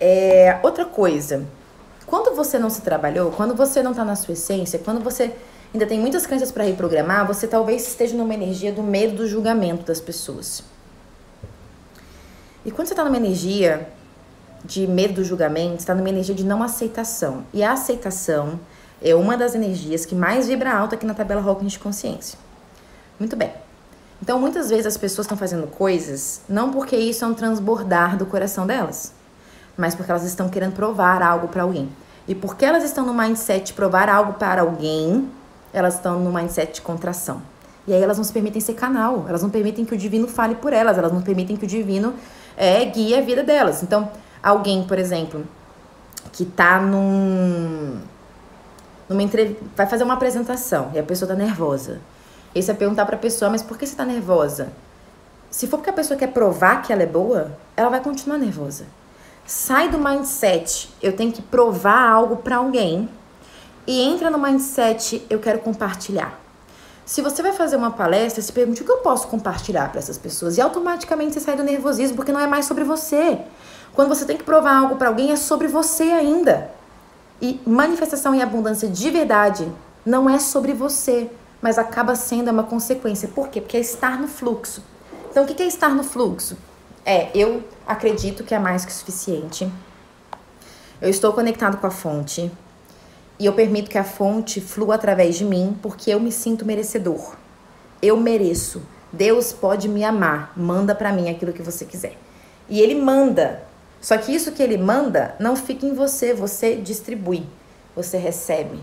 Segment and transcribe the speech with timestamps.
[0.00, 1.46] É, outra coisa,
[2.06, 5.32] quando você não se trabalhou, quando você não tá na sua essência, quando você
[5.72, 9.84] ainda tem muitas crenças para reprogramar, você talvez esteja numa energia do medo do julgamento
[9.84, 10.62] das pessoas.
[12.64, 13.88] E quando você tá numa energia
[14.64, 17.44] de medo do julgamento, está numa energia de não aceitação.
[17.52, 18.58] E a aceitação
[19.00, 22.38] é uma das energias que mais vibra alto aqui na tabela Hawkins de consciência.
[23.18, 23.52] Muito bem.
[24.20, 28.26] Então, muitas vezes as pessoas estão fazendo coisas não porque isso é um transbordar do
[28.26, 29.12] coração delas,
[29.76, 31.88] mas porque elas estão querendo provar algo para alguém.
[32.28, 35.30] E porque elas estão no mindset de provar algo para alguém,
[35.72, 37.40] elas estão no mindset de contração.
[37.86, 40.56] E aí elas não se permitem ser canal, elas não permitem que o divino fale
[40.56, 42.14] por elas, elas não permitem que o divino
[42.56, 43.82] é, guie a vida delas.
[43.82, 44.10] Então,
[44.42, 45.44] alguém, por exemplo,
[46.32, 48.00] que tá num.
[49.08, 49.56] Numa entrev...
[49.76, 52.00] vai fazer uma apresentação e a pessoa tá nervosa.
[52.52, 54.72] E você vai perguntar pra pessoa, mas por que você tá nervosa?
[55.48, 58.84] Se for porque a pessoa quer provar que ela é boa, ela vai continuar nervosa.
[59.46, 63.08] Sai do mindset, eu tenho que provar algo para alguém,
[63.86, 66.40] e entra no mindset, eu quero compartilhar.
[67.04, 70.18] Se você vai fazer uma palestra, se pergunte o que eu posso compartilhar para essas
[70.18, 73.38] pessoas e automaticamente você sai do nervosismo porque não é mais sobre você.
[73.94, 76.68] Quando você tem que provar algo para alguém, é sobre você ainda.
[77.40, 79.72] E manifestação e abundância de verdade
[80.04, 81.30] não é sobre você,
[81.62, 83.28] mas acaba sendo uma consequência.
[83.28, 83.60] Por quê?
[83.60, 84.82] Porque é estar no fluxo.
[85.30, 86.56] Então, o que é estar no fluxo?
[87.06, 89.70] É, eu acredito que é mais que suficiente.
[91.00, 92.50] Eu estou conectado com a fonte.
[93.38, 97.36] E eu permito que a fonte flua através de mim, porque eu me sinto merecedor.
[98.02, 98.82] Eu mereço.
[99.12, 100.52] Deus pode me amar.
[100.56, 102.18] Manda para mim aquilo que você quiser.
[102.68, 103.62] E ele manda
[104.00, 107.44] só que isso que ele manda não fica em você, você distribui.
[107.94, 108.78] Você recebe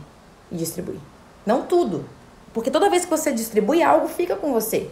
[0.52, 1.00] e distribui.
[1.46, 2.06] Não tudo.
[2.54, 4.90] Porque toda vez que você distribui, algo fica com você.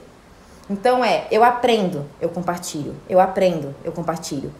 [0.72, 2.96] Então é, eu aprendo, eu compartilho.
[3.10, 4.54] Eu aprendo, eu compartilho.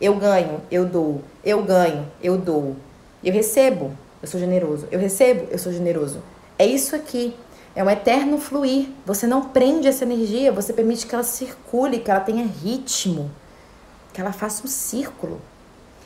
[0.00, 1.20] Eu ganho, eu dou.
[1.44, 2.74] Eu ganho, eu dou.
[3.22, 4.88] Eu recebo, eu sou generoso.
[4.90, 6.22] Eu recebo, eu sou generoso.
[6.58, 7.36] É isso aqui.
[7.76, 8.88] É um eterno fluir.
[9.04, 13.30] Você não prende essa energia, você permite que ela circule, que ela tenha ritmo
[14.18, 15.40] que ela faça um círculo.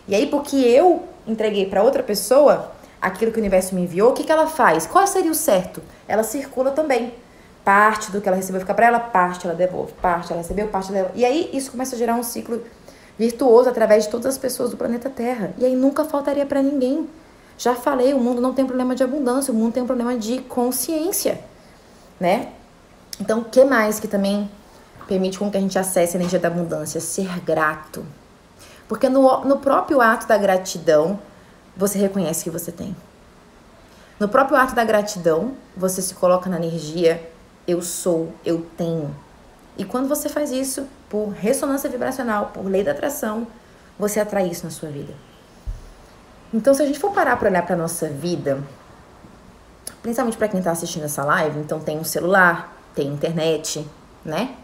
[0.07, 4.13] E aí, porque eu entreguei para outra pessoa aquilo que o universo me enviou, o
[4.13, 4.87] que, que ela faz?
[4.87, 5.83] Qual seria o certo?
[6.07, 7.15] Ela circula também.
[7.65, 10.91] Parte do que ela recebeu fica para ela, parte ela devolve, parte ela recebeu, parte
[10.91, 11.21] ela devolve.
[11.21, 12.63] E aí isso começa a gerar um ciclo
[13.19, 15.53] virtuoso através de todas as pessoas do planeta Terra.
[15.59, 17.09] E aí nunca faltaria para ninguém.
[17.57, 20.41] Já falei, o mundo não tem problema de abundância, o mundo tem um problema de
[20.41, 21.41] consciência,
[22.19, 22.49] né?
[23.21, 24.51] Então, o que mais que também
[25.07, 28.05] permite com que a gente acesse a energia da abundância, ser grato.
[28.89, 31.21] Porque no, no próprio ato da gratidão,
[31.77, 32.97] você reconhece que você tem.
[34.19, 37.31] No próprio ato da gratidão, você se coloca na energia
[37.67, 39.15] eu sou, eu tenho.
[39.77, 43.47] E quando você faz isso, por ressonância vibracional, por lei da atração,
[43.99, 45.15] você atrai isso na sua vida.
[46.53, 48.63] Então, se a gente for parar para olhar para nossa vida,
[50.03, 53.87] principalmente para quem está assistindo essa live, então tem um celular, tem internet,
[54.25, 54.55] né?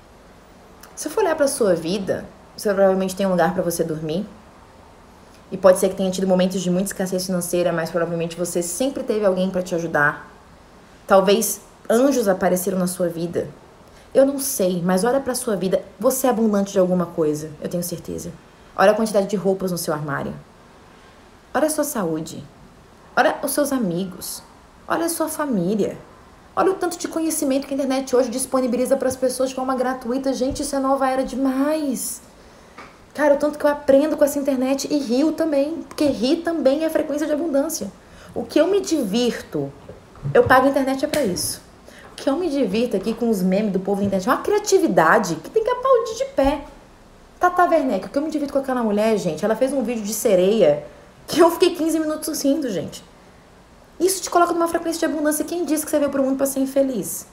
[0.94, 2.26] Se for olhar para sua vida,
[2.56, 4.26] você provavelmente tem um lugar para você dormir.
[5.50, 9.02] E pode ser que tenha tido momentos de muita escassez financeira, mas provavelmente você sempre
[9.02, 10.30] teve alguém para te ajudar.
[11.06, 13.48] Talvez anjos apareceram na sua vida.
[14.14, 15.82] Eu não sei, mas olha para sua vida.
[15.98, 18.32] Você é abundante de alguma coisa, eu tenho certeza.
[18.76, 20.34] Olha a quantidade de roupas no seu armário.
[21.52, 22.42] Olha a sua saúde.
[23.16, 24.42] Olha os seus amigos.
[24.86, 25.98] Olha a sua família.
[26.54, 29.74] Olha o tanto de conhecimento que a internet hoje disponibiliza para as pessoas de forma
[29.74, 30.32] gratuita.
[30.32, 32.20] Gente, isso é nova era demais.
[33.14, 36.84] Cara, o tanto que eu aprendo com essa internet e rio também, porque rir também
[36.84, 37.90] é frequência de abundância.
[38.34, 39.72] O que eu me divirto,
[40.32, 41.67] eu pago a internet é para isso.
[42.18, 45.36] Que eu me divirto aqui com os memes do povo da internet é uma criatividade
[45.36, 46.64] que tem que aplaudir de pé.
[47.38, 50.02] Tata Werneck, o que eu me divirto com aquela mulher, gente, ela fez um vídeo
[50.02, 50.84] de sereia
[51.28, 53.04] que eu fiquei 15 minutos rindo, gente.
[54.00, 55.44] Isso te coloca numa frequência de abundância.
[55.44, 57.26] Quem disse que você veio para o mundo para ser infeliz?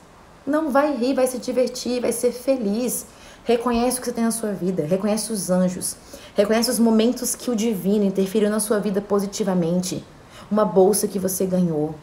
[0.46, 3.08] Não vai rir, vai se divertir, vai ser feliz.
[3.44, 5.96] Reconhece o que você tem na sua vida, reconhece os anjos,
[6.36, 10.04] reconhece os momentos que o divino interferiu na sua vida positivamente.
[10.50, 11.96] Uma bolsa que você ganhou,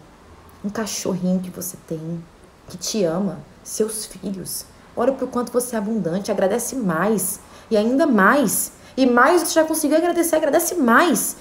[0.64, 2.22] um cachorrinho que você tem,
[2.72, 4.64] que te ama, seus filhos.
[4.96, 7.38] Olha para o quanto você é abundante, agradece mais
[7.70, 8.72] e ainda mais.
[8.96, 11.36] E mais você já conseguiu agradecer, agradece mais.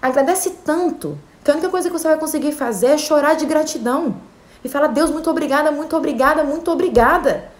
[0.00, 4.16] Agradece tanto que a única coisa que você vai conseguir fazer é chorar de gratidão.
[4.62, 7.50] E falar, Deus, muito obrigada, muito obrigada, muito obrigada.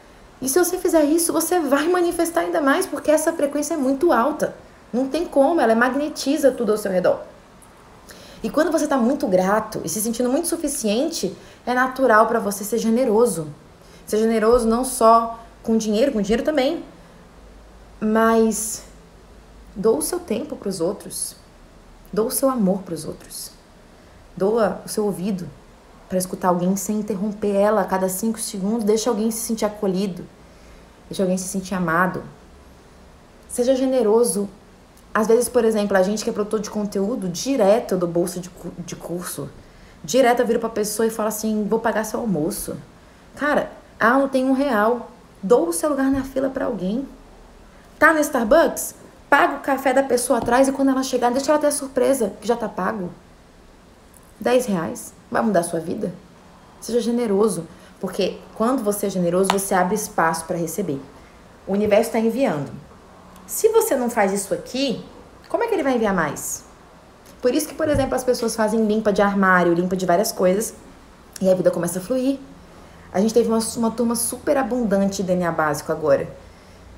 [0.43, 4.13] E se você fizer isso, você vai manifestar ainda mais, porque essa frequência é muito
[4.13, 4.55] alta.
[4.93, 7.21] Não tem como, ela magnetiza tudo ao seu redor.
[8.45, 12.63] E quando você está muito grato e se sentindo muito suficiente, é natural para você
[12.63, 13.49] ser generoso.
[14.07, 16.85] Ser generoso não só com dinheiro, com dinheiro também,
[17.99, 18.83] mas
[19.75, 21.37] dou o seu tempo para os outros.
[22.13, 23.51] Doa o seu amor para os outros.
[24.37, 25.49] Doa o seu ouvido
[26.07, 28.85] para escutar alguém sem interromper ela a cada cinco segundos.
[28.85, 30.23] Deixa alguém se sentir acolhido.
[31.09, 32.23] Deixa alguém se sentir amado.
[33.49, 34.51] Seja generoso.
[35.15, 38.51] Às vezes, por exemplo, a gente que é produtor de conteúdo, direto do bolso de,
[38.79, 39.49] de curso,
[40.03, 42.77] direto eu viro pra pessoa e falo assim: vou pagar seu almoço.
[43.37, 43.71] Cara,
[44.01, 45.13] ah, não tem um real.
[45.41, 47.07] Dou o seu lugar na fila para alguém.
[47.97, 48.97] Tá no Starbucks?
[49.31, 52.33] Paga o café da pessoa atrás e quando ela chegar, deixa ela ter a surpresa
[52.41, 53.11] que já tá pago.
[54.41, 55.15] 10 reais.
[55.31, 56.13] Vai mudar a sua vida?
[56.81, 57.67] Seja generoso.
[58.01, 61.01] Porque quando você é generoso, você abre espaço para receber.
[61.67, 62.71] O universo está enviando.
[63.47, 65.05] Se você não faz isso aqui,
[65.49, 66.65] como é que ele vai enviar mais?
[67.43, 70.75] Por isso que, por exemplo, as pessoas fazem limpa de armário, limpa de várias coisas,
[71.41, 72.39] e a vida começa a fluir.
[73.13, 76.29] A gente teve uma, uma turma super abundante de DNA básico agora.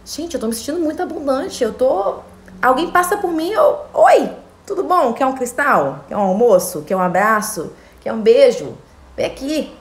[0.05, 1.65] Gente, eu tô me sentindo muito abundante.
[1.65, 2.21] Eu tô.
[2.63, 3.81] Alguém passa por mim, eu.
[3.93, 4.31] Oi,
[4.65, 5.13] tudo bom?
[5.13, 6.05] Quer um cristal?
[6.09, 6.83] Quer um almoço?
[6.83, 7.73] Quer um abraço?
[8.01, 8.79] Quer um beijo?
[9.17, 9.77] Vem aqui.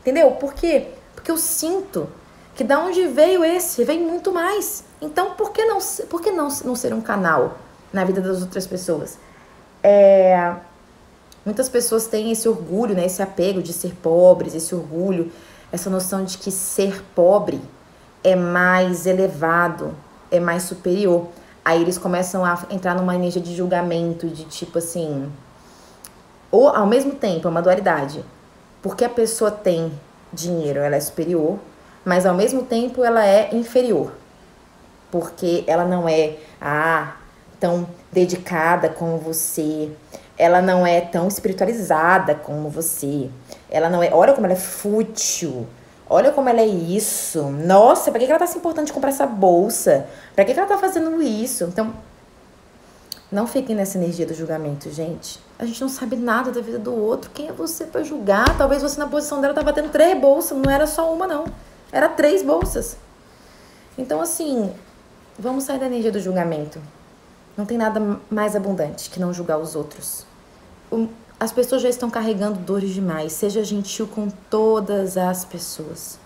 [0.00, 0.30] Entendeu?
[0.32, 0.88] Por quê?
[1.14, 2.08] Porque eu sinto
[2.54, 4.84] que da onde veio esse, vem muito mais.
[5.00, 5.78] Então, por que não,
[6.08, 7.58] por que não, não ser um canal
[7.92, 9.18] na vida das outras pessoas?
[9.82, 10.54] É,
[11.44, 15.32] muitas pessoas têm esse orgulho, né, esse apego de ser pobres, esse orgulho,
[15.72, 17.60] essa noção de que ser pobre
[18.22, 19.94] é mais elevado,
[20.30, 21.28] é mais superior.
[21.64, 25.30] Aí eles começam a entrar numa energia de julgamento, de tipo assim.
[26.50, 28.24] Ou ao mesmo tempo, é uma dualidade
[28.82, 29.92] porque a pessoa tem
[30.32, 31.58] dinheiro, ela é superior,
[32.04, 34.12] mas ao mesmo tempo ela é inferior.
[35.10, 37.16] Porque ela não é ah,
[37.60, 39.90] tão dedicada como você,
[40.38, 43.30] ela não é tão espiritualizada como você.
[43.70, 45.66] Ela não é, olha como ela é fútil.
[46.08, 47.42] Olha como ela é isso.
[47.44, 50.06] Nossa, pra que ela tá se importando de comprar essa bolsa?
[50.34, 51.64] Pra que ela tá fazendo isso?
[51.64, 51.94] Então,
[53.30, 55.40] não fiquem nessa energia do julgamento, gente.
[55.58, 57.30] A gente não sabe nada da vida do outro.
[57.32, 58.58] Quem é você para julgar?
[58.58, 61.44] Talvez você na posição dela tava tendo três bolsas, não era só uma não.
[61.92, 62.96] Era três bolsas.
[63.96, 64.72] Então assim,
[65.38, 66.80] vamos sair da energia do julgamento.
[67.56, 70.26] Não tem nada mais abundante que não julgar os outros.
[71.38, 73.32] As pessoas já estão carregando dores demais.
[73.32, 76.18] Seja gentil com todas as pessoas.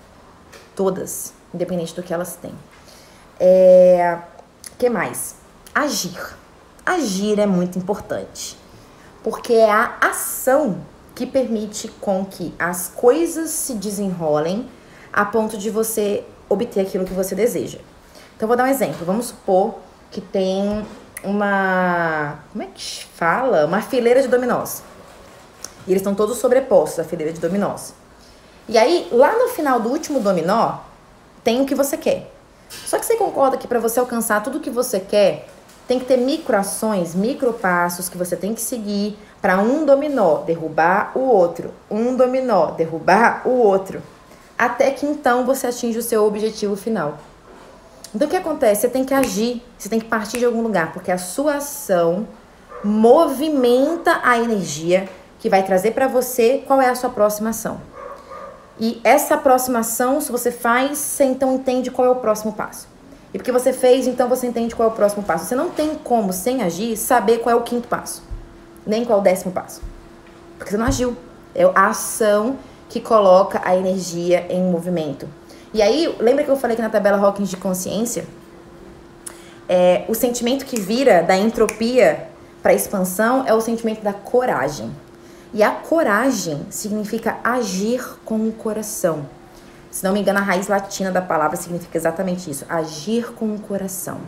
[0.77, 2.55] Todas, independente do que elas têm.
[3.41, 4.19] É...
[4.79, 5.35] que mais?
[5.75, 6.37] Agir.
[6.87, 8.57] Agir é muito importante
[9.27, 10.79] porque é a ação
[11.13, 14.69] que permite com que as coisas se desenrolem
[15.17, 17.79] a ponto de você obter aquilo que você deseja.
[18.37, 19.07] Então, vou dar um exemplo.
[19.07, 19.77] Vamos supor
[20.11, 20.87] que tem
[21.25, 22.39] uma.
[22.53, 23.65] Como é que fala?
[23.65, 24.83] Uma fileira de dominós.
[25.87, 27.95] E eles estão todos sobrepostos, a fileira de dominós.
[28.69, 30.81] E aí, lá no final do último dominó,
[31.43, 32.31] tem o que você quer.
[32.69, 35.49] Só que você concorda que para você alcançar tudo o que você quer,
[35.89, 41.21] tem que ter microações, micropassos que você tem que seguir para um dominó derrubar o
[41.21, 44.03] outro, um dominó derrubar o outro,
[44.59, 47.19] até que então você atinja o seu objetivo final.
[48.15, 48.83] Então o que acontece?
[48.83, 52.27] Você tem que agir, você tem que partir de algum lugar, porque a sua ação
[52.83, 55.09] movimenta a energia
[55.39, 57.81] que vai trazer para você qual é a sua próxima ação.
[58.79, 62.89] E essa próxima ação, se você faz, você então entende qual é o próximo passo.
[63.33, 65.47] E porque você fez, então você entende qual é o próximo passo.
[65.47, 68.23] Você não tem como, sem agir, saber qual é o quinto passo,
[68.87, 69.83] nem qual é o décimo passo.
[70.57, 71.17] Porque você não agiu.
[71.55, 72.57] É a ação
[72.89, 75.29] que coloca a energia em movimento.
[75.73, 78.25] E aí, lembra que eu falei que na tabela Hawkins de consciência,
[79.69, 82.29] é, o sentimento que vira da entropia
[82.63, 84.91] para expansão é o sentimento da coragem.
[85.53, 89.27] E a coragem significa agir com o coração.
[89.91, 93.59] Se não me engano, a raiz latina da palavra significa exatamente isso: agir com o
[93.59, 94.19] coração.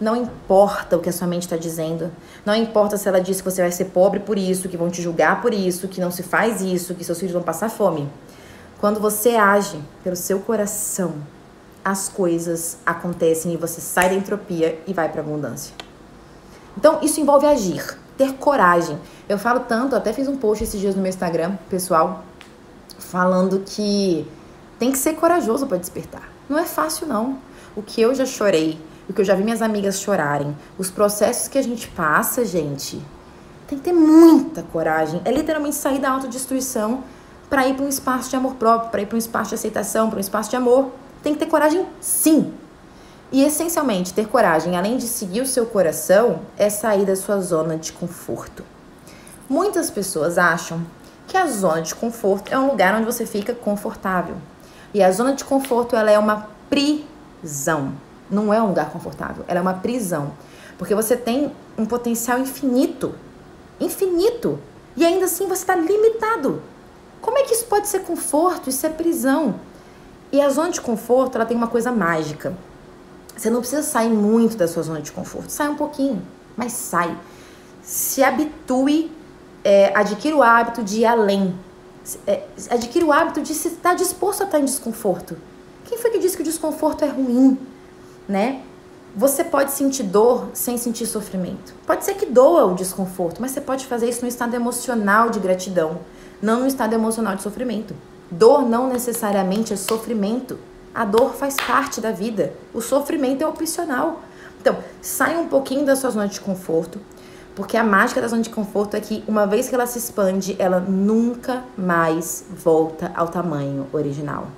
[0.00, 2.12] Não importa o que a sua mente está dizendo.
[2.46, 5.02] Não importa se ela diz que você vai ser pobre por isso, que vão te
[5.02, 8.08] julgar por isso, que não se faz isso, que seus filhos vão passar fome.
[8.80, 11.14] Quando você age pelo seu coração,
[11.84, 15.74] as coisas acontecem e você sai da entropia e vai para abundância.
[16.76, 18.96] Então, isso envolve agir, ter coragem.
[19.28, 22.22] Eu falo tanto, até fiz um post esses dias no meu Instagram, pessoal,
[22.98, 24.24] falando que
[24.78, 26.30] tem que ser corajoso para despertar.
[26.48, 27.38] Não é fácil, não.
[27.74, 31.48] O que eu já chorei, o que eu já vi minhas amigas chorarem, os processos
[31.48, 33.02] que a gente passa, gente,
[33.66, 35.20] tem que ter muita coragem.
[35.24, 37.02] É literalmente sair da autodestruição
[37.48, 40.08] para ir para um espaço de amor próprio, para ir para um espaço de aceitação,
[40.08, 40.90] para um espaço de amor.
[41.22, 42.52] Tem que ter coragem, sim.
[43.30, 47.76] E essencialmente, ter coragem, além de seguir o seu coração, é sair da sua zona
[47.76, 48.64] de conforto.
[49.48, 50.80] Muitas pessoas acham
[51.26, 54.36] que a zona de conforto é um lugar onde você fica confortável.
[54.94, 57.92] E a zona de conforto, ela é uma prisão.
[58.30, 60.32] Não é um lugar confortável, ela é uma prisão.
[60.76, 63.14] Porque você tem um potencial infinito
[63.80, 64.58] infinito.
[64.96, 66.62] E ainda assim você está limitado.
[67.20, 68.68] Como é que isso pode ser conforto?
[68.68, 69.56] Isso é prisão.
[70.32, 72.54] E a zona de conforto, ela tem uma coisa mágica.
[73.36, 75.50] Você não precisa sair muito da sua zona de conforto.
[75.50, 76.22] Sai um pouquinho,
[76.56, 77.16] mas sai.
[77.82, 79.10] Se habitue,
[79.64, 81.54] é, adquira o hábito de ir além.
[82.26, 85.36] É, adquira o hábito de estar disposto a estar em desconforto.
[85.84, 87.56] Quem foi que disse que o desconforto é ruim,
[88.28, 88.62] né?
[89.16, 91.74] Você pode sentir dor sem sentir sofrimento.
[91.86, 95.40] Pode ser que doa o desconforto, mas você pode fazer isso no estado emocional de
[95.40, 96.00] gratidão,
[96.40, 97.94] não no estado emocional de sofrimento.
[98.30, 100.58] Dor não necessariamente é sofrimento.
[100.94, 102.52] A dor faz parte da vida.
[102.74, 104.20] O sofrimento é opcional.
[104.60, 107.00] Então, saia um pouquinho da sua zona de conforto,
[107.54, 110.54] porque a mágica da zona de conforto é que uma vez que ela se expande,
[110.58, 114.48] ela nunca mais volta ao tamanho original.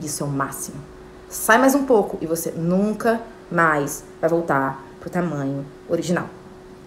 [0.00, 0.93] Isso é o máximo.
[1.34, 6.26] Sai mais um pouco e você nunca mais vai voltar pro tamanho original.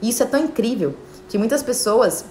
[0.01, 0.95] Isso é tão incrível
[1.27, 2.23] que muitas pessoas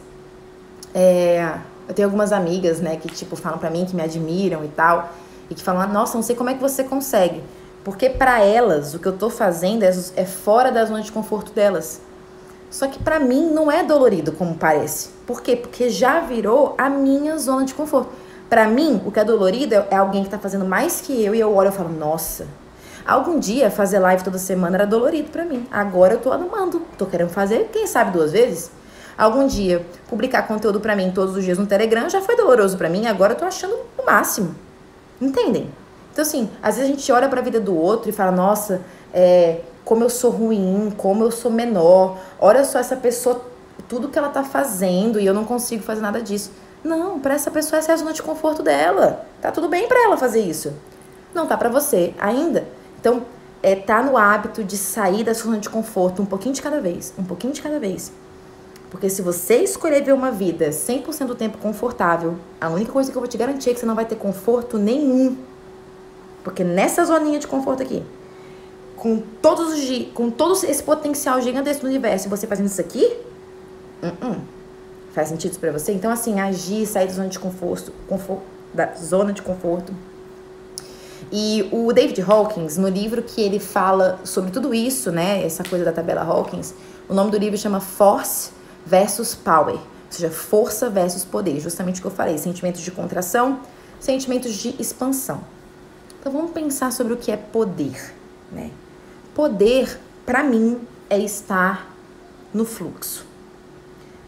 [0.94, 4.68] é, eu tenho algumas amigas, né, que tipo falam para mim que me admiram e
[4.68, 5.10] tal,
[5.50, 7.42] e que falam: "Nossa, não sei como é que você consegue".
[7.84, 11.52] Porque para elas o que eu tô fazendo é, é fora da zona de conforto
[11.52, 12.00] delas.
[12.70, 15.10] Só que para mim não é dolorido como parece.
[15.26, 15.54] Por quê?
[15.54, 18.10] Porque já virou a minha zona de conforto.
[18.48, 21.34] Para mim, o que é dolorido é, é alguém que tá fazendo mais que eu
[21.34, 22.46] e eu olho e falo: "Nossa,
[23.06, 25.64] Algum dia fazer live toda semana era dolorido para mim.
[25.70, 26.82] Agora eu tô amando.
[26.98, 28.72] Tô querendo fazer, quem sabe duas vezes.
[29.16, 32.88] Algum dia publicar conteúdo para mim todos os dias no Telegram já foi doloroso para
[32.88, 34.54] mim, agora eu tô achando o máximo.
[35.20, 35.70] Entendem?
[36.12, 38.82] Então, assim, às vezes a gente olha para a vida do outro e fala: nossa,
[39.14, 43.40] é, como eu sou ruim, como eu sou menor, olha só essa pessoa,
[43.88, 46.50] tudo que ela tá fazendo e eu não consigo fazer nada disso.
[46.86, 49.26] Não, para essa pessoa essa é a zona de conforto dela.
[49.42, 50.72] Tá tudo bem para ela fazer isso.
[51.34, 52.64] Não tá para você ainda.
[53.00, 53.26] Então,
[53.60, 57.12] é tá no hábito de sair da zona de conforto um pouquinho de cada vez,
[57.18, 58.12] um pouquinho de cada vez.
[58.88, 63.18] Porque se você escolher ver uma vida 100% do tempo confortável, a única coisa que
[63.18, 65.36] eu vou te garantir é que você não vai ter conforto nenhum.
[66.44, 68.04] Porque nessa zoninha de conforto aqui,
[68.96, 73.04] com todos os com todo esse potencial gigantesco do universo, você fazendo isso aqui,
[74.04, 74.55] uh -uh.
[75.16, 75.92] Faz sentido isso pra você?
[75.92, 78.42] Então, assim, agir, sair da zona de conforto, conforto
[78.74, 79.94] da zona de conforto.
[81.32, 85.86] E o David Hawkins, no livro que ele fala sobre tudo isso, né, essa coisa
[85.86, 86.74] da tabela Hawkins,
[87.08, 88.50] o nome do livro chama Force
[88.84, 89.80] versus power, ou
[90.10, 93.60] seja, força versus poder, justamente o que eu falei, sentimentos de contração,
[93.98, 95.40] sentimentos de expansão.
[96.20, 98.14] Então vamos pensar sobre o que é poder,
[98.52, 98.70] né?
[99.34, 101.90] Poder, para mim, é estar
[102.52, 103.25] no fluxo.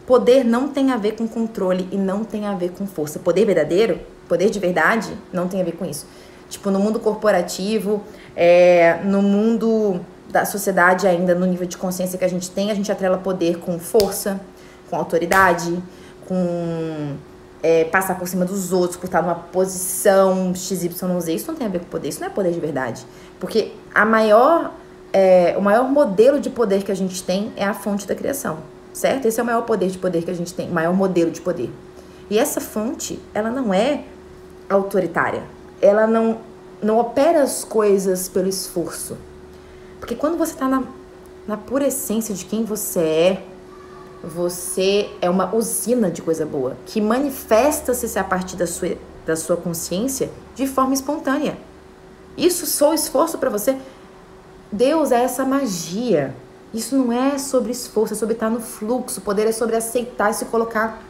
[0.09, 3.19] Poder não tem a ver com controle e não tem a ver com força.
[3.19, 6.07] Poder verdadeiro, poder de verdade, não tem a ver com isso.
[6.49, 8.01] Tipo, no mundo corporativo,
[8.35, 12.73] é, no mundo da sociedade ainda no nível de consciência que a gente tem, a
[12.73, 14.41] gente atrela poder com força,
[14.89, 15.77] com autoridade,
[16.27, 17.15] com
[17.61, 21.27] é, passar por cima dos outros, por estar numa posição XYZ.
[21.27, 23.05] Isso não tem a ver com poder, isso não é poder de verdade.
[23.39, 24.73] Porque a maior,
[25.13, 28.57] é, o maior modelo de poder que a gente tem é a fonte da criação,
[28.93, 29.25] certo?
[29.25, 31.41] Esse é o maior poder de poder que a gente tem, o maior modelo de
[31.41, 31.69] poder.
[32.29, 34.03] E essa fonte, ela não é
[34.69, 35.43] autoritária.
[35.81, 36.39] Ela não,
[36.81, 39.17] não opera as coisas pelo esforço
[39.99, 40.83] porque quando você está na,
[41.47, 43.43] na pura essência de quem você é,
[44.23, 49.55] você é uma usina de coisa boa, que manifesta-se a partir da sua, da sua
[49.57, 51.57] consciência de forma espontânea.
[52.37, 53.77] Isso só esforço para você.
[54.71, 56.35] Deus é essa magia.
[56.73, 59.19] Isso não é sobre esforço, é sobre estar no fluxo.
[59.19, 61.01] O poder é sobre aceitar e se colocar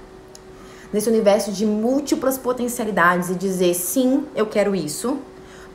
[0.91, 5.17] nesse universo de múltiplas potencialidades e dizer: sim, eu quero isso,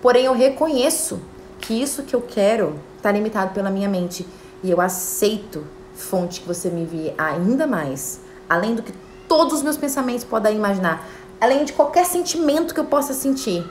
[0.01, 1.21] porém eu reconheço
[1.61, 4.27] que isso que eu quero está limitado pela minha mente.
[4.63, 5.65] E eu aceito
[5.95, 8.93] fonte que você me envie ainda mais, além do que
[9.29, 11.07] todos os meus pensamentos podem imaginar,
[11.41, 13.65] além de qualquer sentimento que eu possa sentir.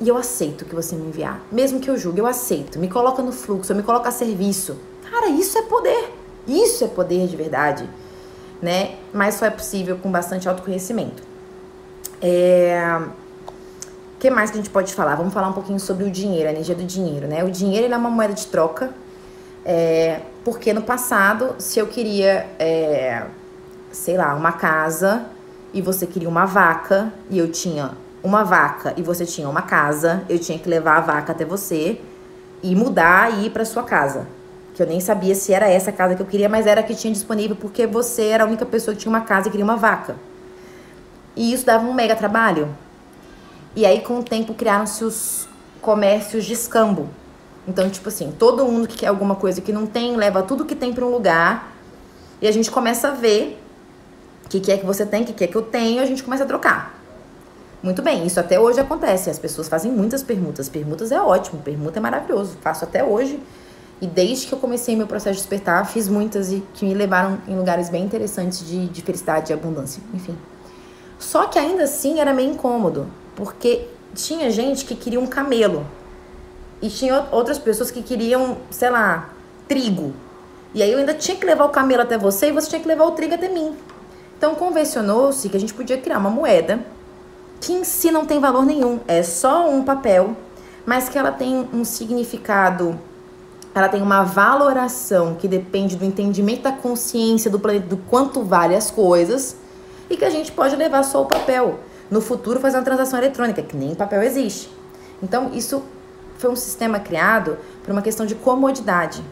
[0.00, 2.78] E eu aceito que você me enviar, mesmo que eu julgue, eu aceito.
[2.78, 4.76] Me coloca no fluxo, me coloca a serviço.
[5.10, 6.12] Cara, isso é poder.
[6.46, 7.88] Isso é poder de verdade,
[8.62, 8.96] né?
[9.12, 11.22] Mas só é possível com bastante autoconhecimento.
[12.20, 13.00] É
[14.16, 15.14] o que mais que a gente pode falar?
[15.14, 17.44] Vamos falar um pouquinho sobre o dinheiro, a energia do dinheiro, né?
[17.44, 18.94] O dinheiro é uma moeda de troca,
[19.62, 23.26] é, porque no passado, se eu queria, é,
[23.92, 25.26] sei lá, uma casa
[25.74, 27.90] e você queria uma vaca e eu tinha
[28.22, 32.00] uma vaca e você tinha uma casa, eu tinha que levar a vaca até você
[32.62, 34.26] e mudar e ir para sua casa.
[34.76, 36.94] Que eu nem sabia se era essa casa que eu queria, mas era a que
[36.94, 39.76] tinha disponível porque você era a única pessoa que tinha uma casa e queria uma
[39.76, 40.16] vaca.
[41.34, 42.68] E isso dava um mega trabalho.
[43.74, 45.48] E aí, com o tempo, criaram-se os
[45.80, 47.08] comércios de escambo.
[47.66, 50.74] Então, tipo assim, todo mundo que quer alguma coisa que não tem, leva tudo que
[50.74, 51.72] tem para um lugar
[52.40, 53.58] E a gente começa a ver
[54.44, 55.98] o que, que é que você tem, o que, que é que eu tenho, e
[56.00, 56.94] a gente começa a trocar.
[57.82, 59.30] Muito bem, isso até hoje acontece.
[59.30, 60.68] As pessoas fazem muitas permutas.
[60.68, 62.58] Permutas é ótimo, permuta é maravilhoso.
[62.60, 63.40] Faço até hoje.
[64.00, 67.38] E desde que eu comecei meu processo de despertar, fiz muitas e que me levaram
[67.48, 70.02] em lugares bem interessantes de, de felicidade e abundância.
[70.12, 70.36] Enfim.
[71.18, 75.86] Só que ainda assim era meio incômodo, porque tinha gente que queria um camelo.
[76.82, 79.30] E tinha outras pessoas que queriam, sei lá,
[79.66, 80.12] trigo.
[80.74, 82.88] E aí eu ainda tinha que levar o camelo até você e você tinha que
[82.88, 83.74] levar o trigo até mim.
[84.36, 86.80] Então convencionou-se que a gente podia criar uma moeda
[87.60, 90.36] que em si não tem valor nenhum, é só um papel,
[90.84, 92.98] mas que ela tem um significado,
[93.78, 98.74] ela tem uma valoração que depende do entendimento da consciência do planeta, do quanto vale
[98.74, 99.54] as coisas,
[100.08, 101.78] e que a gente pode levar só o papel.
[102.10, 104.70] No futuro fazer uma transação eletrônica, que nem papel existe.
[105.22, 105.82] Então, isso
[106.38, 109.22] foi um sistema criado por uma questão de comodidade.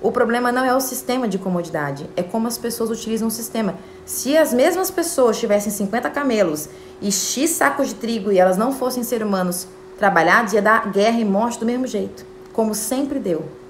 [0.00, 3.74] O problema não é o sistema de comodidade, é como as pessoas utilizam o sistema.
[4.06, 6.68] Se as mesmas pessoas tivessem 50 camelos
[7.00, 9.66] e X sacos de trigo e elas não fossem ser humanos
[9.98, 13.61] trabalhados, ia dar guerra e morte do mesmo jeito, como sempre deu.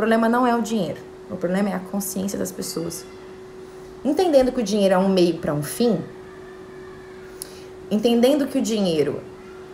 [0.00, 0.96] O problema não é o dinheiro,
[1.30, 3.04] o problema é a consciência das pessoas.
[4.02, 6.00] Entendendo que o dinheiro é um meio para um fim,
[7.90, 9.20] entendendo que o dinheiro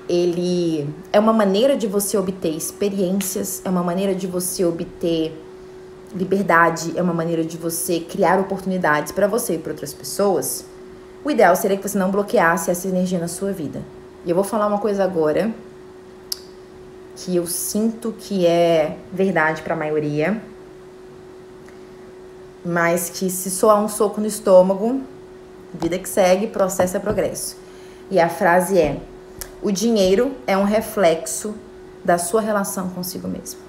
[0.08, 5.32] ele é uma maneira de você obter experiências, é uma maneira de você obter
[6.12, 10.64] liberdade é uma maneira de você criar oportunidades para você e para outras pessoas,
[11.24, 13.80] o ideal seria que você não bloqueasse essa energia na sua vida.
[14.24, 15.54] E eu vou falar uma coisa agora
[17.16, 20.40] que eu sinto que é verdade para a maioria,
[22.64, 25.00] mas que se soar um soco no estômago,
[25.72, 27.56] vida que segue, processo é progresso.
[28.10, 29.00] E a frase é:
[29.62, 31.54] o dinheiro é um reflexo
[32.04, 33.60] da sua relação consigo mesmo.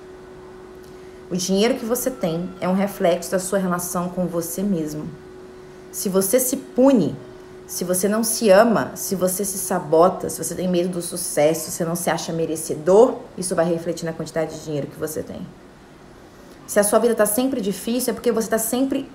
[1.30, 5.10] O dinheiro que você tem é um reflexo da sua relação com você mesmo.
[5.92, 7.16] Se você se pune,
[7.68, 11.66] se você não se ama, se você se sabota, se você tem medo do sucesso,
[11.66, 15.22] se você não se acha merecedor, isso vai refletir na quantidade de dinheiro que você
[15.22, 15.46] tem.
[16.66, 19.10] Se a sua vida está sempre difícil, é porque você está sempre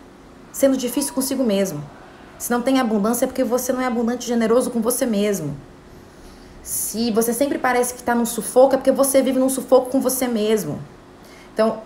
[0.53, 1.83] sendo difícil consigo mesmo.
[2.39, 5.57] Se não tem abundância, é porque você não é abundante e generoso com você mesmo.
[6.63, 10.01] Se você sempre parece que está num sufoco, é porque você vive num sufoco com
[10.01, 10.79] você mesmo.
[11.55, 11.81] Então,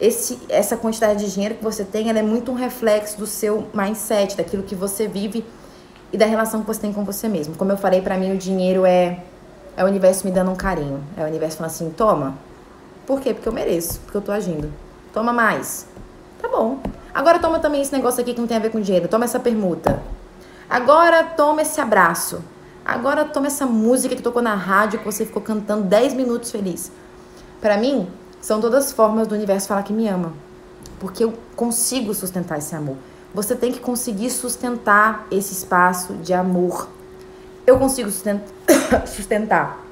[0.00, 3.66] esse, essa quantidade de dinheiro que você tem, ela é muito um reflexo do seu
[3.74, 5.44] mindset, daquilo que você vive
[6.12, 7.54] e da relação que você tem com você mesmo.
[7.56, 9.22] Como eu falei, para mim o dinheiro é
[9.74, 11.02] é o universo me dando um carinho.
[11.16, 12.34] É o universo falando assim: "Toma".
[13.06, 13.32] Por quê?
[13.32, 14.70] Porque eu mereço, porque eu tô agindo.
[15.12, 15.86] Toma mais.
[16.40, 16.78] Tá bom.
[17.14, 19.08] Agora toma também esse negócio aqui que não tem a ver com dinheiro.
[19.08, 20.02] Toma essa permuta.
[20.68, 22.42] Agora toma esse abraço.
[22.84, 26.90] Agora toma essa música que tocou na rádio que você ficou cantando 10 minutos feliz.
[27.60, 28.08] Para mim,
[28.40, 30.32] são todas formas do universo falar que me ama.
[30.98, 32.96] Porque eu consigo sustentar esse amor.
[33.34, 36.88] Você tem que conseguir sustentar esse espaço de amor.
[37.66, 38.10] Eu consigo
[39.06, 39.82] sustentar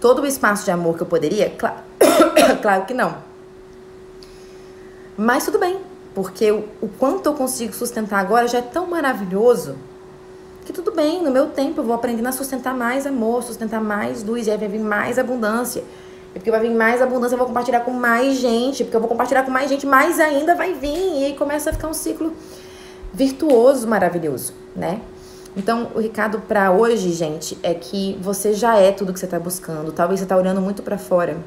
[0.00, 1.50] todo o espaço de amor que eu poderia?
[1.50, 1.76] Claro,
[2.62, 3.16] claro que não.
[5.16, 5.78] Mas tudo bem,
[6.14, 9.76] porque o, o quanto eu consigo sustentar agora já é tão maravilhoso
[10.64, 14.22] que tudo bem, no meu tempo eu vou aprendendo a sustentar mais amor, sustentar mais
[14.22, 15.84] luz, e aí vai vir mais abundância.
[16.34, 19.08] É porque vai vir mais abundância, eu vou compartilhar com mais gente, porque eu vou
[19.08, 21.20] compartilhar com mais gente, mais ainda vai vir.
[21.20, 22.32] E aí começa a ficar um ciclo
[23.12, 25.00] virtuoso, maravilhoso, né?
[25.56, 29.40] Então, o recado para hoje, gente, é que você já é tudo que você está
[29.40, 29.90] buscando.
[29.90, 31.38] Talvez você está olhando muito para fora.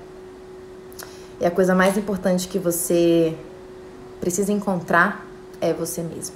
[1.39, 3.33] E a coisa mais importante que você
[4.19, 5.25] precisa encontrar
[5.61, 6.35] é você mesmo.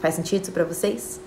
[0.00, 1.20] Faz sentido isso para vocês?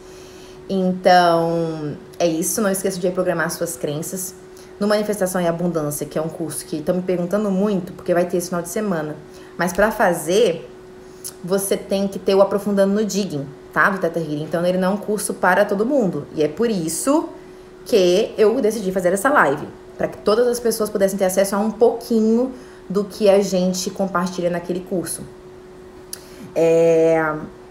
[0.69, 2.61] Então, é isso.
[2.61, 4.33] Não esqueça de reprogramar suas crenças
[4.81, 8.25] no Manifestação e Abundância, que é um curso que estão me perguntando muito, porque vai
[8.25, 9.15] ter esse final de semana.
[9.55, 10.67] Mas para fazer,
[11.43, 13.91] você tem que ter o aprofundando no digging, tá?
[13.91, 14.41] Do Teta Healing.
[14.41, 16.25] Então ele não é um curso para todo mundo.
[16.33, 17.29] E é por isso
[17.85, 19.67] que eu decidi fazer essa live,
[19.99, 22.51] para que todas as pessoas pudessem ter acesso a um pouquinho
[22.89, 25.21] do que a gente compartilha naquele curso.
[26.55, 27.23] É,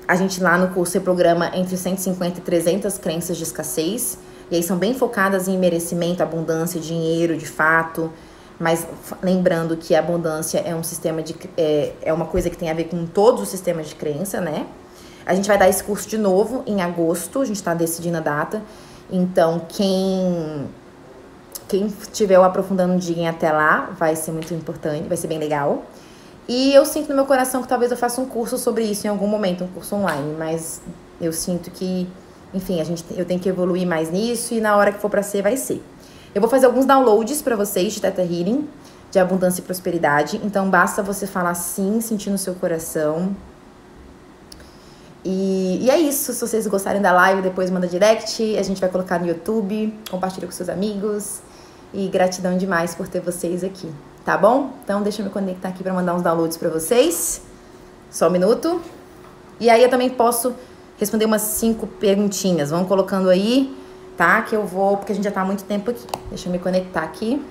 [0.06, 4.16] a gente lá no curso reprograma entre 150 e 300 crenças de escassez
[4.50, 8.12] e aí são bem focadas em merecimento, abundância, dinheiro de fato.
[8.58, 8.86] Mas
[9.22, 11.34] lembrando que a abundância é um sistema de.
[11.56, 14.66] É, é uma coisa que tem a ver com todos os sistemas de crença, né?
[15.24, 18.20] A gente vai dar esse curso de novo em agosto, a gente está decidindo a
[18.20, 18.62] data.
[19.10, 20.68] Então, quem
[21.68, 25.84] quem estiver o aprofundando Digem até lá vai ser muito importante, vai ser bem legal.
[26.48, 29.10] E eu sinto no meu coração que talvez eu faça um curso sobre isso em
[29.10, 30.82] algum momento, um curso online, mas
[31.20, 32.08] eu sinto que
[32.52, 35.22] enfim, a gente, eu tenho que evoluir mais nisso e na hora que for para
[35.22, 35.82] ser, vai ser.
[36.34, 38.68] Eu vou fazer alguns downloads para vocês de Teta Healing,
[39.10, 40.40] de abundância e prosperidade.
[40.44, 43.34] Então, basta você falar sim, sentir no seu coração.
[45.24, 46.32] E, e é isso.
[46.32, 48.56] Se vocês gostarem da live, depois manda direct.
[48.56, 49.92] A gente vai colocar no YouTube.
[50.08, 51.40] Compartilha com seus amigos.
[51.92, 53.90] E gratidão demais por ter vocês aqui.
[54.24, 54.74] Tá bom?
[54.84, 57.42] Então deixa eu me conectar aqui para mandar uns downloads para vocês.
[58.10, 58.80] Só um minuto.
[59.58, 60.54] E aí eu também posso
[61.00, 62.70] responder umas cinco perguntinhas.
[62.70, 63.74] Vão colocando aí,
[64.18, 64.42] tá?
[64.42, 66.06] Que eu vou, porque a gente já tá há muito tempo aqui.
[66.28, 67.42] Deixa eu me conectar aqui.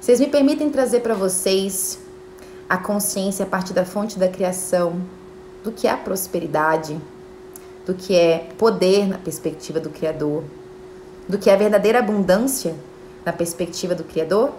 [0.00, 1.98] Vocês me permitem trazer para vocês
[2.68, 5.00] a consciência a partir da fonte da criação
[5.62, 7.00] do que é a prosperidade,
[7.86, 10.42] do que é poder na perspectiva do Criador,
[11.28, 12.74] do que é a verdadeira abundância
[13.24, 14.52] na perspectiva do Criador?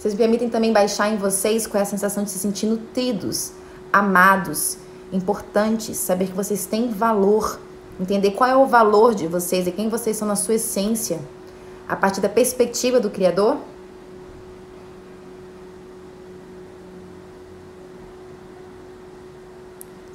[0.00, 3.52] Vocês permitem também baixar em vocês com a sensação de se sentir nutridos,
[3.92, 4.78] amados,
[5.12, 7.60] importantes, saber que vocês têm valor,
[8.00, 11.20] entender qual é o valor de vocês e quem vocês são na sua essência,
[11.86, 13.58] a partir da perspectiva do Criador?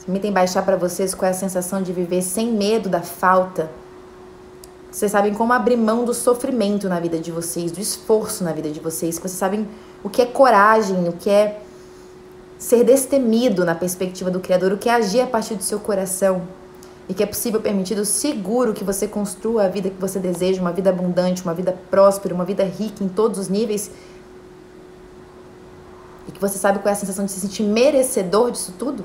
[0.03, 3.69] Permitem baixar para vocês com a sensação de viver sem medo da falta
[4.95, 8.71] vocês sabem como abrir mão do sofrimento na vida de vocês, do esforço na vida
[8.71, 9.19] de vocês.
[9.19, 9.67] Vocês sabem
[10.01, 11.59] o que é coragem, o que é
[12.57, 16.43] ser destemido na perspectiva do Criador, o que é agir a partir do seu coração.
[17.09, 20.71] E que é possível, permitido, seguro que você construa a vida que você deseja, uma
[20.71, 23.91] vida abundante, uma vida próspera, uma vida rica em todos os níveis.
[26.25, 29.03] E que você sabe qual é a sensação de se sentir merecedor disso tudo?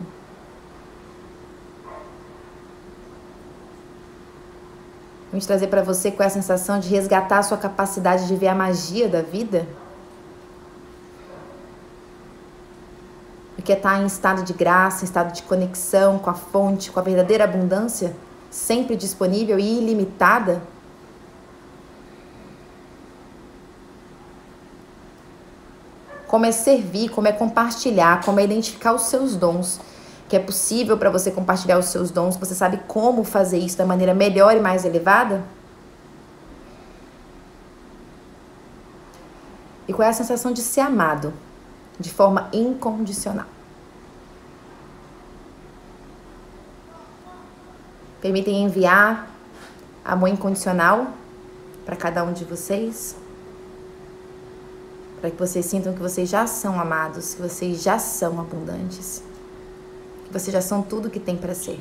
[5.30, 8.54] Vamos trazer para você com a sensação de resgatar a sua capacidade de ver a
[8.54, 9.64] magia da vida.
[13.56, 16.90] O que é estar em estado de graça, em estado de conexão com a fonte,
[16.90, 18.16] com a verdadeira abundância,
[18.50, 20.60] sempre disponível e ilimitada.
[26.26, 29.78] Como é servir, como é compartilhar, como é identificar os seus dons
[30.30, 33.84] que é possível para você compartilhar os seus dons, você sabe como fazer isso da
[33.84, 35.42] maneira melhor e mais elevada?
[39.88, 41.34] E qual é a sensação de ser amado
[41.98, 43.46] de forma incondicional?
[48.20, 49.28] Permitem enviar
[50.04, 51.08] amor incondicional
[51.84, 53.16] para cada um de vocês?
[55.20, 59.28] Para que vocês sintam que vocês já são amados, que vocês já são abundantes.
[60.30, 61.80] Vocês já são tudo que tem para ser.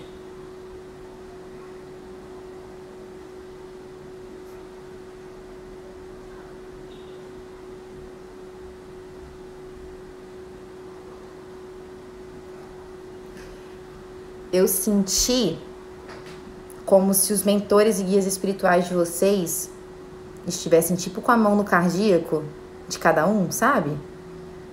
[14.52, 15.60] Eu senti
[16.86, 19.70] como se os mentores e guias espirituais de vocês
[20.48, 22.44] estivessem tipo com a mão no cardíaco
[22.88, 23.96] de cada um, sabe?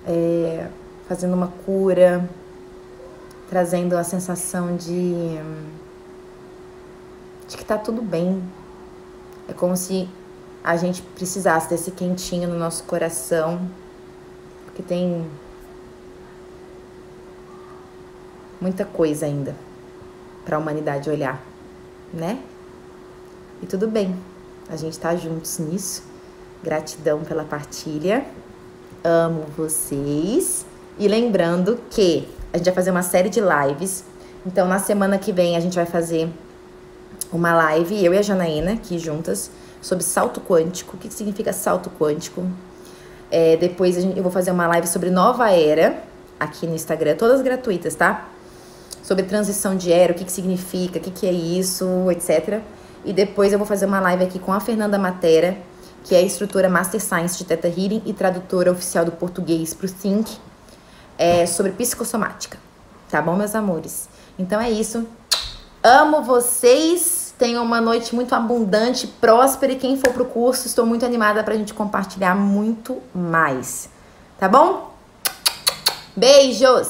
[0.03, 0.67] É,
[1.07, 2.27] fazendo uma cura,
[3.49, 5.37] trazendo a sensação de,
[7.47, 8.43] de que tá tudo bem.
[9.47, 10.09] É como se
[10.63, 13.69] a gente precisasse desse quentinho no nosso coração,
[14.65, 15.25] porque tem
[18.59, 19.55] muita coisa ainda
[20.43, 21.41] para a humanidade olhar,
[22.13, 22.41] né?
[23.61, 24.15] E tudo bem,
[24.69, 26.03] a gente tá juntos nisso.
[26.63, 28.25] Gratidão pela partilha.
[29.03, 30.65] Amo vocês.
[30.99, 32.27] E lembrando que
[32.57, 34.03] a gente vai fazer uma série de lives.
[34.45, 36.29] Então, na semana que vem, a gente vai fazer
[37.31, 40.97] uma live, eu e a Janaína, aqui juntas, sobre salto quântico.
[40.97, 42.45] O que significa salto quântico?
[43.29, 46.01] É, depois eu vou fazer uma live sobre nova era,
[46.39, 48.27] aqui no Instagram, todas gratuitas, tá?
[49.03, 52.61] Sobre transição de era, o que, que significa, o que, que é isso, etc.
[53.05, 55.57] E depois eu vou fazer uma live aqui com a Fernanda Matera,
[56.03, 59.89] que é instrutora Master Science de Teta Healing e tradutora oficial do português para o
[59.89, 60.37] Think
[61.17, 62.57] é, sobre psicossomática.
[63.09, 64.09] Tá bom, meus amores?
[64.37, 65.07] Então é isso.
[65.83, 67.33] Amo vocês.
[67.37, 69.73] Tenham uma noite muito abundante, próspera.
[69.73, 73.89] E quem for pro curso, estou muito animada pra gente compartilhar muito mais.
[74.39, 74.93] Tá bom?
[76.15, 76.85] Beijos!